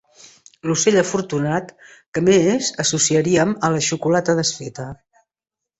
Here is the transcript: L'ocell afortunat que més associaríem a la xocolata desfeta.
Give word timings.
L'ocell 0.69 0.97
afortunat 1.01 1.69
que 2.15 2.23
més 2.31 2.73
associaríem 2.85 3.55
a 3.69 3.73
la 3.77 3.87
xocolata 3.91 4.39
desfeta. 4.43 4.93